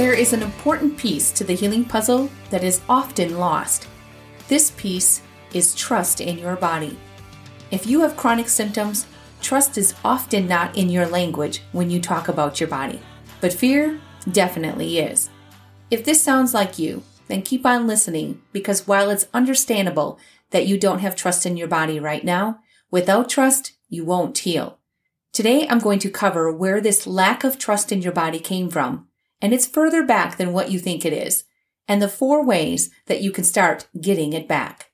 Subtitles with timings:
[0.00, 3.86] There is an important piece to the healing puzzle that is often lost.
[4.48, 5.20] This piece
[5.52, 6.98] is trust in your body.
[7.70, 9.06] If you have chronic symptoms,
[9.42, 12.98] trust is often not in your language when you talk about your body,
[13.42, 14.00] but fear
[14.32, 15.28] definitely is.
[15.90, 20.78] If this sounds like you, then keep on listening because while it's understandable that you
[20.78, 24.78] don't have trust in your body right now, without trust, you won't heal.
[25.34, 29.09] Today, I'm going to cover where this lack of trust in your body came from
[29.40, 31.44] and it's further back than what you think it is,
[31.88, 34.90] and the four ways that you can start getting it back.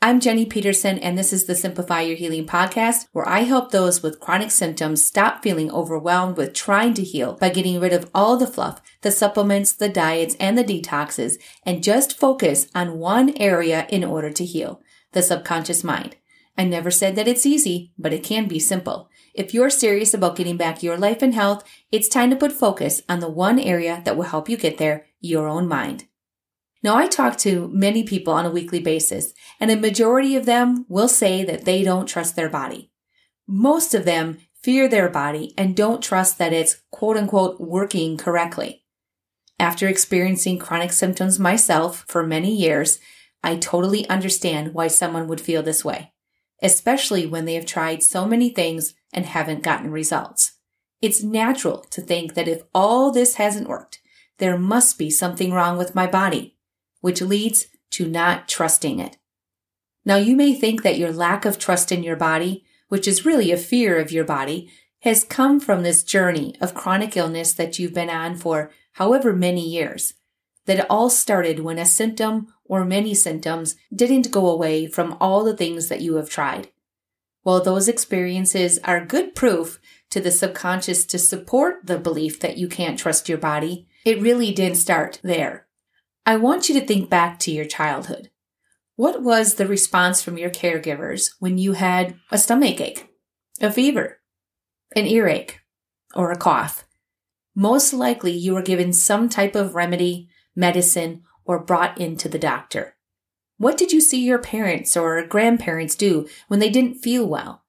[0.00, 4.00] I'm Jenny Peterson, and this is the Simplify Your Healing podcast, where I help those
[4.00, 8.36] with chronic symptoms stop feeling overwhelmed with trying to heal by getting rid of all
[8.36, 11.34] the fluff, the supplements, the diets, and the detoxes,
[11.64, 14.80] and just focus on one area in order to heal
[15.12, 16.14] the subconscious mind.
[16.56, 19.07] I never said that it's easy, but it can be simple.
[19.38, 23.02] If you're serious about getting back your life and health, it's time to put focus
[23.08, 26.08] on the one area that will help you get there, your own mind.
[26.82, 30.86] Now, I talk to many people on a weekly basis, and a majority of them
[30.88, 32.90] will say that they don't trust their body.
[33.46, 38.82] Most of them fear their body and don't trust that it's quote unquote working correctly.
[39.60, 42.98] After experiencing chronic symptoms myself for many years,
[43.44, 46.12] I totally understand why someone would feel this way,
[46.60, 50.52] especially when they have tried so many things and haven't gotten results.
[51.00, 54.00] It's natural to think that if all this hasn't worked,
[54.38, 56.56] there must be something wrong with my body,
[57.00, 59.16] which leads to not trusting it.
[60.04, 63.52] Now you may think that your lack of trust in your body, which is really
[63.52, 64.70] a fear of your body,
[65.00, 69.66] has come from this journey of chronic illness that you've been on for however many
[69.68, 70.14] years.
[70.66, 75.44] That it all started when a symptom or many symptoms didn't go away from all
[75.44, 76.68] the things that you have tried.
[77.42, 82.68] While those experiences are good proof to the subconscious to support the belief that you
[82.68, 85.66] can't trust your body, it really did start there.
[86.26, 88.30] I want you to think back to your childhood.
[88.96, 93.08] What was the response from your caregivers when you had a stomach ache,
[93.60, 94.20] a fever,
[94.94, 95.60] an earache,
[96.14, 96.84] or a cough?
[97.54, 102.96] Most likely you were given some type of remedy, medicine, or brought into the doctor.
[103.58, 107.64] What did you see your parents or grandparents do when they didn't feel well?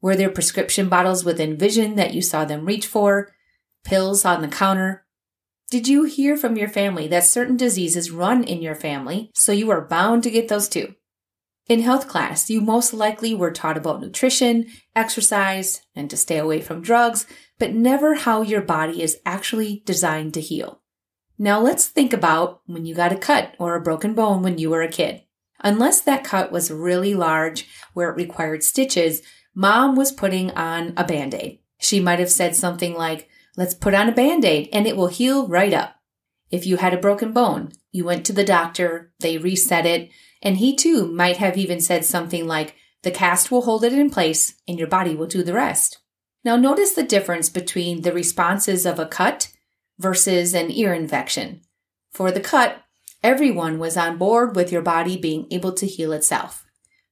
[0.00, 3.32] Were there prescription bottles within vision that you saw them reach for?
[3.84, 5.06] Pills on the counter?
[5.70, 9.70] Did you hear from your family that certain diseases run in your family, so you
[9.70, 10.96] are bound to get those too?
[11.68, 14.66] In health class, you most likely were taught about nutrition,
[14.96, 17.26] exercise, and to stay away from drugs,
[17.60, 20.80] but never how your body is actually designed to heal.
[21.38, 24.70] Now let's think about when you got a cut or a broken bone when you
[24.70, 25.22] were a kid.
[25.60, 29.22] Unless that cut was really large where it required stitches,
[29.54, 31.58] mom was putting on a band aid.
[31.78, 35.08] She might have said something like, let's put on a band aid and it will
[35.08, 35.96] heal right up.
[36.50, 40.10] If you had a broken bone, you went to the doctor, they reset it,
[40.42, 44.10] and he too might have even said something like, the cast will hold it in
[44.10, 45.98] place and your body will do the rest.
[46.44, 49.52] Now notice the difference between the responses of a cut
[49.98, 51.62] versus an ear infection.
[52.12, 52.82] For the cut,
[53.22, 56.64] Everyone was on board with your body being able to heal itself.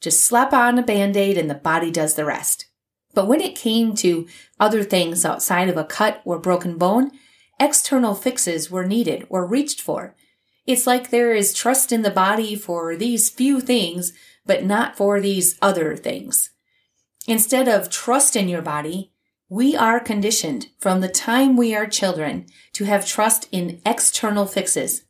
[0.00, 2.66] Just slap on a band aid and the body does the rest.
[3.14, 4.26] But when it came to
[4.58, 7.12] other things outside of a cut or broken bone,
[7.60, 10.16] external fixes were needed or reached for.
[10.66, 14.12] It's like there is trust in the body for these few things,
[14.44, 16.50] but not for these other things.
[17.28, 19.12] Instead of trust in your body,
[19.48, 25.04] we are conditioned from the time we are children to have trust in external fixes,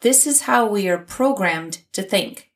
[0.00, 2.50] this is how we are programmed to think.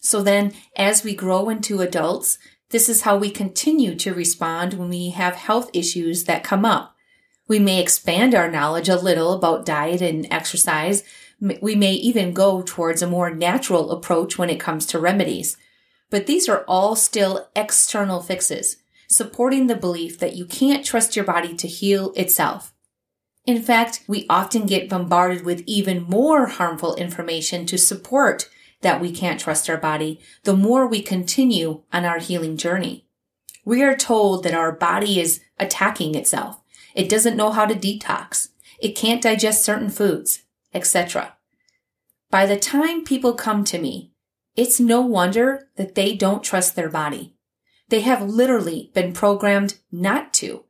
[0.00, 2.38] So then, as we grow into adults,
[2.70, 6.96] this is how we continue to respond when we have health issues that come up.
[7.46, 11.04] We may expand our knowledge a little about diet and exercise.
[11.38, 15.56] We may even go towards a more natural approach when it comes to remedies.
[16.08, 18.78] But these are all still external fixes,
[19.08, 22.72] supporting the belief that you can't trust your body to heal itself.
[23.44, 28.48] In fact, we often get bombarded with even more harmful information to support
[28.82, 33.06] that we can't trust our body the more we continue on our healing journey.
[33.64, 36.60] We are told that our body is attacking itself.
[36.94, 38.48] It doesn't know how to detox.
[38.80, 40.42] It can't digest certain foods,
[40.74, 41.36] etc.
[42.30, 44.12] By the time people come to me,
[44.56, 47.34] it's no wonder that they don't trust their body.
[47.88, 50.64] They have literally been programmed not to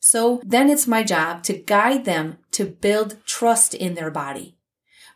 [0.00, 4.56] so then it's my job to guide them to build trust in their body.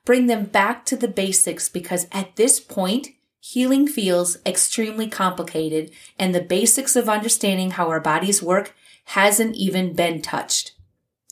[0.05, 3.09] Bring them back to the basics because at this point,
[3.41, 8.75] healing feels extremely complicated and the basics of understanding how our bodies work
[9.07, 10.73] hasn't even been touched.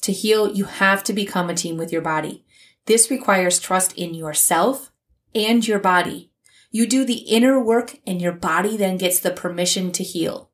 [0.03, 2.45] To heal, you have to become a team with your body.
[2.87, 4.91] This requires trust in yourself
[5.35, 6.31] and your body.
[6.71, 10.50] You do the inner work and your body then gets the permission to heal.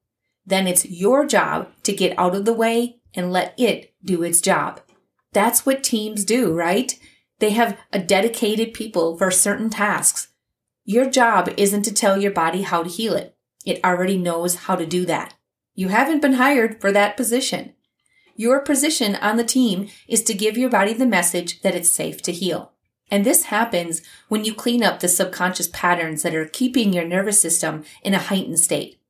[0.46, 4.40] Then it's your job to get out of the way and let it do its
[4.40, 4.80] job.
[5.32, 6.98] That's what teams do, right?
[7.40, 10.28] They have a dedicated people for certain tasks.
[10.84, 13.36] Your job isn't to tell your body how to heal it.
[13.64, 15.34] It already knows how to do that.
[15.74, 17.74] You haven't been hired for that position.
[18.36, 22.22] Your position on the team is to give your body the message that it's safe
[22.22, 22.72] to heal.
[23.10, 27.40] And this happens when you clean up the subconscious patterns that are keeping your nervous
[27.40, 29.00] system in a heightened state.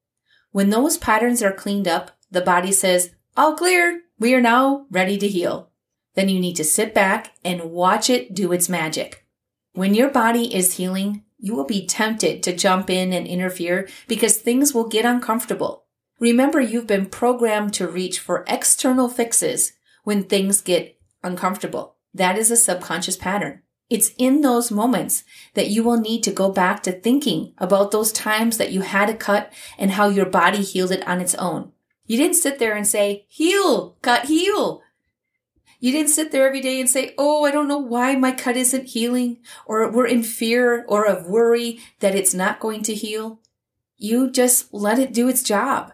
[0.53, 4.03] When those patterns are cleaned up, the body says, all clear.
[4.19, 5.71] We are now ready to heal.
[6.15, 9.27] Then you need to sit back and watch it do its magic.
[9.75, 14.39] When your body is healing, you will be tempted to jump in and interfere because
[14.39, 15.85] things will get uncomfortable.
[16.19, 19.73] Remember, you've been programmed to reach for external fixes
[20.05, 21.97] when things get uncomfortable.
[22.15, 23.63] That is a subconscious pattern.
[23.89, 25.23] It's in those moments
[25.55, 29.09] that you will need to go back to thinking about those times that you had
[29.09, 31.73] a cut and how your body healed it on its own.
[32.05, 34.83] You didn't sit there and say, heal, cut, heal.
[35.79, 38.57] You didn't sit there every day and say, Oh, I don't know why my cut
[38.57, 43.41] isn't healing, or we're in fear or of worry that it's not going to heal.
[43.97, 45.93] You just let it do its job.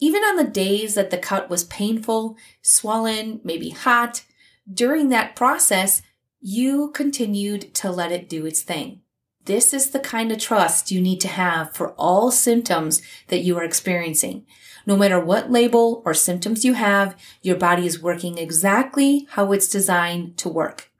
[0.00, 4.24] Even on the days that the cut was painful, swollen, maybe hot,
[4.72, 6.02] during that process,
[6.46, 9.00] you continued to let it do its thing.
[9.46, 13.56] This is the kind of trust you need to have for all symptoms that you
[13.56, 14.44] are experiencing.
[14.84, 19.66] No matter what label or symptoms you have, your body is working exactly how it's
[19.66, 20.90] designed to work.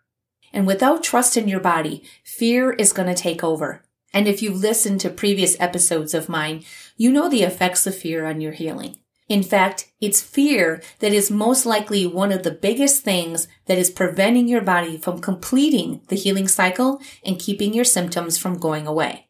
[0.50, 3.84] And without trust in your body, fear is going to take over.
[4.14, 6.64] And if you've listened to previous episodes of mine,
[6.96, 8.96] you know the effects of fear on your healing.
[9.28, 13.90] In fact, it's fear that is most likely one of the biggest things that is
[13.90, 19.28] preventing your body from completing the healing cycle and keeping your symptoms from going away.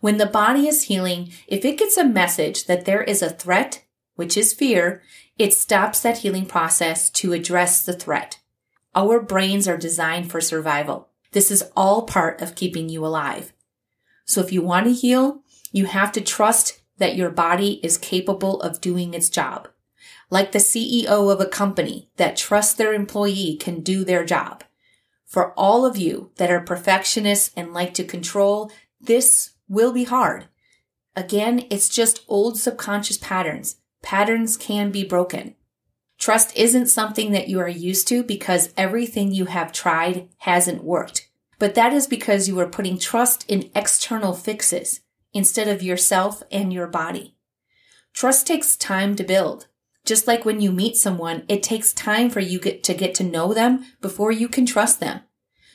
[0.00, 3.84] When the body is healing, if it gets a message that there is a threat,
[4.16, 5.02] which is fear,
[5.38, 8.40] it stops that healing process to address the threat.
[8.94, 11.10] Our brains are designed for survival.
[11.32, 13.52] This is all part of keeping you alive.
[14.24, 18.60] So if you want to heal, you have to trust that your body is capable
[18.60, 19.68] of doing its job.
[20.30, 24.62] Like the CEO of a company that trusts their employee can do their job.
[25.26, 28.70] For all of you that are perfectionists and like to control,
[29.00, 30.46] this will be hard.
[31.16, 33.76] Again, it's just old subconscious patterns.
[34.02, 35.54] Patterns can be broken.
[36.18, 41.28] Trust isn't something that you are used to because everything you have tried hasn't worked.
[41.58, 45.00] But that is because you are putting trust in external fixes
[45.32, 47.36] instead of yourself and your body.
[48.12, 49.68] Trust takes time to build.
[50.04, 53.24] Just like when you meet someone, it takes time for you get to get to
[53.24, 55.20] know them before you can trust them.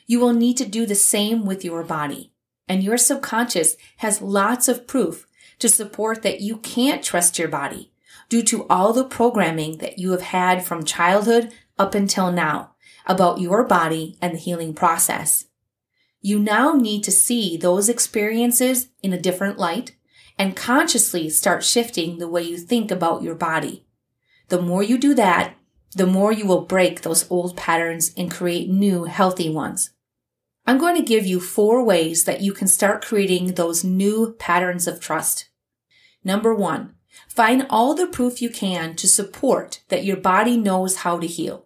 [0.07, 2.33] You will need to do the same with your body.
[2.67, 5.27] And your subconscious has lots of proof
[5.59, 7.91] to support that you can't trust your body
[8.29, 12.71] due to all the programming that you have had from childhood up until now
[13.05, 15.45] about your body and the healing process.
[16.25, 19.95] You now need to see those experiences in a different light
[20.39, 23.85] and consciously start shifting the way you think about your body.
[24.47, 25.53] The more you do that,
[25.95, 29.91] the more you will break those old patterns and create new healthy ones.
[30.65, 34.87] I'm going to give you four ways that you can start creating those new patterns
[34.87, 35.49] of trust.
[36.23, 36.95] Number one,
[37.29, 41.64] find all the proof you can to support that your body knows how to heal.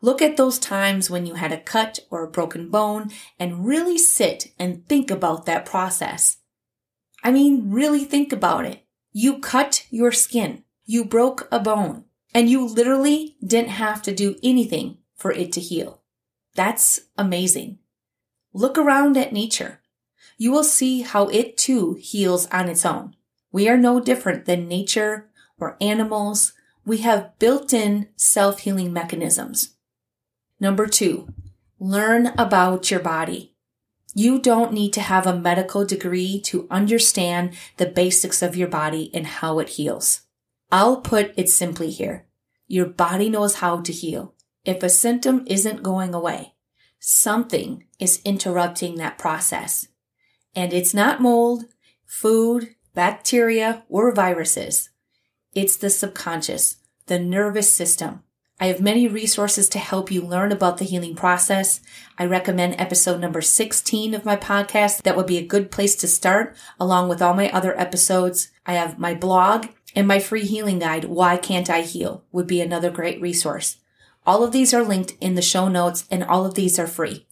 [0.00, 3.98] Look at those times when you had a cut or a broken bone and really
[3.98, 6.38] sit and think about that process.
[7.24, 8.84] I mean, really think about it.
[9.12, 10.64] You cut your skin.
[10.84, 15.60] You broke a bone and you literally didn't have to do anything for it to
[15.60, 16.02] heal.
[16.54, 17.78] That's amazing.
[18.52, 19.80] Look around at nature.
[20.36, 23.16] You will see how it too heals on its own.
[23.50, 25.28] We are no different than nature
[25.58, 26.52] or animals.
[26.84, 29.74] We have built in self healing mechanisms.
[30.60, 31.28] Number two,
[31.78, 33.54] learn about your body.
[34.14, 39.10] You don't need to have a medical degree to understand the basics of your body
[39.14, 40.22] and how it heals.
[40.72, 42.26] I'll put it simply here.
[42.66, 44.34] Your body knows how to heal.
[44.64, 46.54] If a symptom isn't going away,
[46.98, 49.88] something is interrupting that process.
[50.54, 51.66] And it's not mold,
[52.04, 54.90] food, bacteria, or viruses.
[55.54, 58.24] It's the subconscious, the nervous system.
[58.60, 61.80] I have many resources to help you learn about the healing process.
[62.18, 65.02] I recommend episode number 16 of my podcast.
[65.02, 68.50] That would be a good place to start along with all my other episodes.
[68.66, 72.60] I have my blog and my free healing guide, Why Can't I Heal would be
[72.60, 73.76] another great resource.
[74.26, 77.28] All of these are linked in the show notes and all of these are free.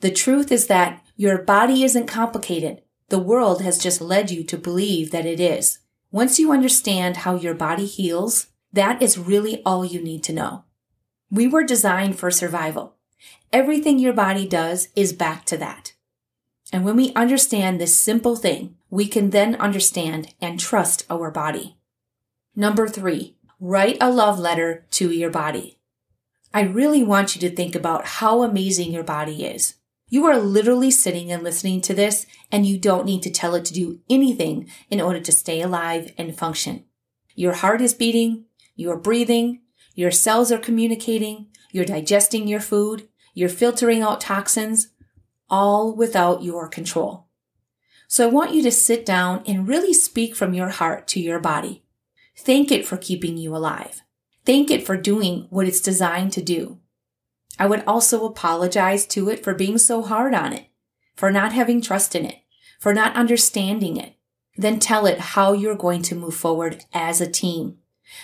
[0.00, 2.82] The truth is that your body isn't complicated.
[3.08, 5.80] The world has just led you to believe that it is.
[6.12, 10.64] Once you understand how your body heals, that is really all you need to know.
[11.30, 12.96] We were designed for survival.
[13.52, 15.94] Everything your body does is back to that.
[16.72, 21.76] And when we understand this simple thing, we can then understand and trust our body.
[22.54, 25.78] Number three, write a love letter to your body.
[26.52, 29.74] I really want you to think about how amazing your body is.
[30.10, 33.66] You are literally sitting and listening to this, and you don't need to tell it
[33.66, 36.84] to do anything in order to stay alive and function.
[37.34, 38.46] Your heart is beating,
[38.78, 39.60] you're breathing,
[39.96, 44.92] your cells are communicating, you're digesting your food, you're filtering out toxins,
[45.50, 47.26] all without your control.
[48.06, 51.40] So I want you to sit down and really speak from your heart to your
[51.40, 51.82] body.
[52.36, 54.02] Thank it for keeping you alive.
[54.46, 56.78] Thank it for doing what it's designed to do.
[57.58, 60.68] I would also apologize to it for being so hard on it,
[61.16, 62.38] for not having trust in it,
[62.78, 64.14] for not understanding it.
[64.56, 67.78] Then tell it how you're going to move forward as a team,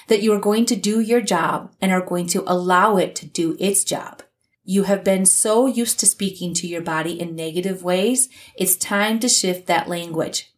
[0.08, 3.26] that you are going to do your job and are going to allow it to
[3.26, 4.22] do its job.
[4.64, 9.20] You have been so used to speaking to your body in negative ways, it's time
[9.20, 10.54] to shift that language.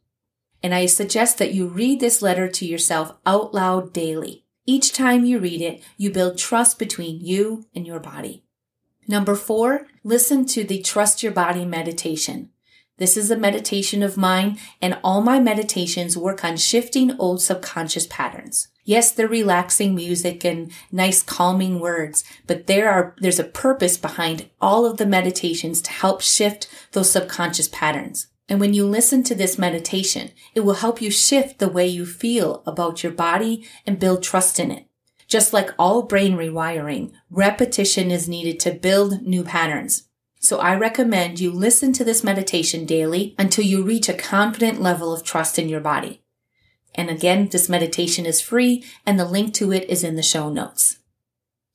[0.62, 4.44] And I suggest that you read this letter to yourself out loud daily.
[4.64, 8.44] Each time you read it, you build trust between you and your body.
[9.08, 12.50] Number four, listen to the Trust Your Body meditation.
[12.98, 18.06] This is a meditation of mine, and all my meditations work on shifting old subconscious
[18.08, 18.68] patterns.
[18.86, 24.48] Yes, they're relaxing music and nice calming words, but there are, there's a purpose behind
[24.60, 28.28] all of the meditations to help shift those subconscious patterns.
[28.48, 32.06] And when you listen to this meditation, it will help you shift the way you
[32.06, 34.86] feel about your body and build trust in it.
[35.26, 40.04] Just like all brain rewiring, repetition is needed to build new patterns.
[40.38, 45.12] So I recommend you listen to this meditation daily until you reach a confident level
[45.12, 46.22] of trust in your body.
[46.96, 50.48] And again, this meditation is free and the link to it is in the show
[50.48, 50.98] notes.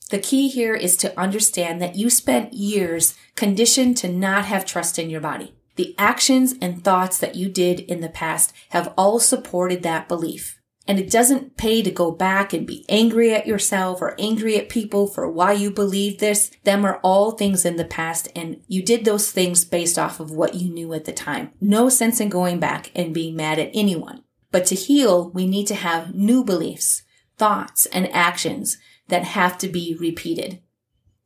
[0.10, 5.00] The key here is to understand that you spent years conditioned to not have trust
[5.00, 5.54] in your body.
[5.78, 10.60] The actions and thoughts that you did in the past have all supported that belief.
[10.86, 14.68] And it doesn't pay to go back and be angry at yourself or angry at
[14.68, 16.51] people for why you believe this.
[16.66, 20.32] Them are all things in the past and you did those things based off of
[20.32, 21.51] what you knew at the time.
[21.62, 24.24] No sense in going back and being mad at anyone.
[24.51, 27.03] But to heal, we need to have new beliefs,
[27.38, 28.77] thoughts, and actions
[29.08, 30.60] that have to be repeated.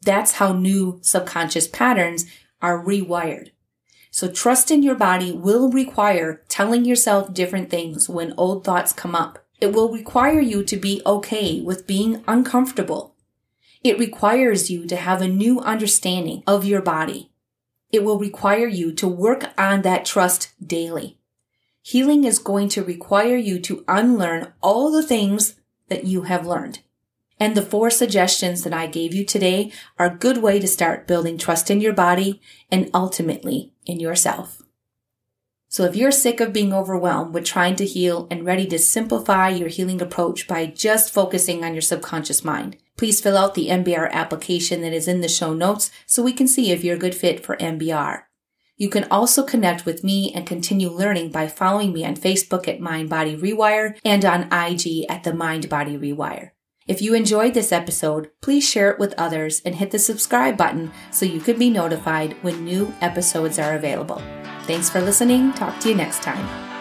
[0.04, 2.26] That's how new subconscious patterns
[2.62, 3.50] are rewired.
[4.12, 9.16] So trust in your body will require telling yourself different things when old thoughts come
[9.16, 9.40] up.
[9.60, 13.16] It will require you to be okay with being uncomfortable.
[13.84, 17.32] It requires you to have a new understanding of your body.
[17.92, 21.20] It will require you to work on that trust daily.
[21.88, 25.54] Healing is going to require you to unlearn all the things
[25.88, 26.80] that you have learned.
[27.40, 31.06] And the four suggestions that I gave you today are a good way to start
[31.06, 34.64] building trust in your body and ultimately in yourself.
[35.68, 39.50] So if you're sick of being overwhelmed with trying to heal and ready to simplify
[39.50, 44.10] your healing approach by just focusing on your subconscious mind, please fill out the MBR
[44.10, 47.14] application that is in the show notes so we can see if you're a good
[47.14, 48.24] fit for MBR.
[48.78, 52.80] You can also connect with me and continue learning by following me on Facebook at
[52.82, 56.52] Mind Body Rewire and on IG at the Mind Body Rewire.
[56.88, 60.92] If you enjoyed this episode, please share it with others and hit the subscribe button
[61.10, 64.22] so you can be notified when new episodes are available.
[64.64, 65.54] Thanks for listening.
[65.54, 66.75] Talk to you next time.